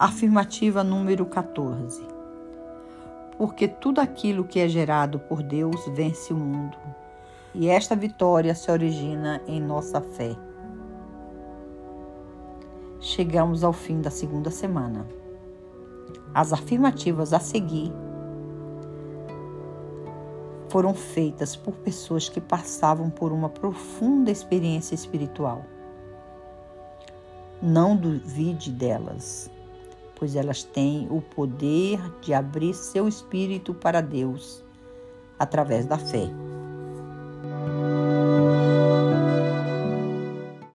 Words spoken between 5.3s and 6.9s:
Deus vence o mundo,